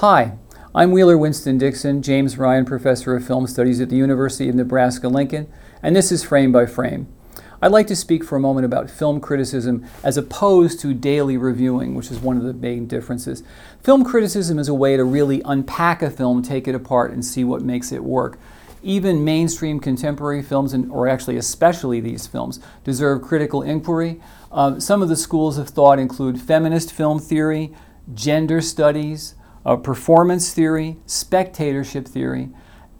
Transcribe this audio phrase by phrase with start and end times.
[0.00, 0.38] Hi,
[0.76, 5.08] I'm Wheeler Winston Dixon, James Ryan Professor of Film Studies at the University of Nebraska
[5.08, 7.08] Lincoln, and this is Frame by Frame.
[7.60, 11.96] I'd like to speak for a moment about film criticism as opposed to daily reviewing,
[11.96, 13.42] which is one of the main differences.
[13.82, 17.42] Film criticism is a way to really unpack a film, take it apart, and see
[17.42, 18.38] what makes it work.
[18.84, 24.20] Even mainstream contemporary films, and, or actually especially these films, deserve critical inquiry.
[24.52, 27.74] Uh, some of the schools of thought include feminist film theory,
[28.14, 29.34] gender studies,
[29.68, 32.48] uh, performance theory, spectatorship theory,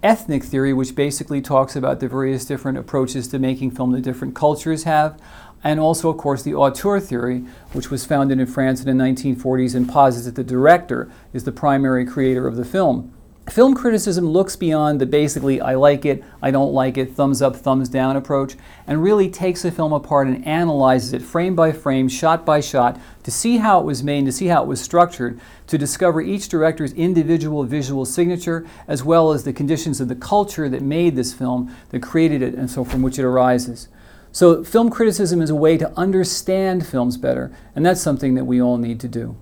[0.02, 4.34] ethnic theory, which basically talks about the various different approaches to making film that different
[4.34, 5.18] cultures have,
[5.64, 7.38] and also, of course, the auteur theory,
[7.73, 11.52] which was founded in France in the 1940s and posits that the director is the
[11.52, 13.14] primary creator of the film.
[13.51, 17.57] Film criticism looks beyond the basically I like it, I don't like it, thumbs up,
[17.57, 22.09] thumbs down approach, and really takes a film apart and analyzes it frame by frame,
[22.09, 25.40] shot by shot, to see how it was made, to see how it was structured,
[25.66, 30.68] to discover each director's individual visual signature, as well as the conditions of the culture
[30.68, 33.88] that made this film, that created it, and so from which it arises.
[34.30, 38.60] So, film criticism is a way to understand films better, and that's something that we
[38.60, 39.37] all need to do.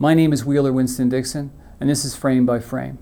[0.00, 2.98] My name is Wheeler Winston Dixon, and this is Frame by Frame.